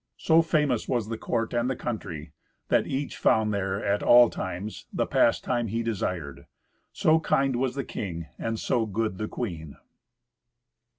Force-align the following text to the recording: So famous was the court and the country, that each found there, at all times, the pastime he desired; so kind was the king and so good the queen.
So 0.17 0.41
famous 0.41 0.87
was 0.89 1.09
the 1.09 1.17
court 1.19 1.53
and 1.53 1.69
the 1.69 1.75
country, 1.75 2.33
that 2.69 2.87
each 2.87 3.17
found 3.17 3.53
there, 3.53 3.85
at 3.85 4.01
all 4.01 4.31
times, 4.31 4.87
the 4.91 5.05
pastime 5.05 5.67
he 5.67 5.83
desired; 5.83 6.47
so 6.91 7.19
kind 7.19 7.55
was 7.57 7.75
the 7.75 7.83
king 7.83 8.25
and 8.39 8.59
so 8.59 8.87
good 8.87 9.19
the 9.19 9.27
queen. 9.27 9.75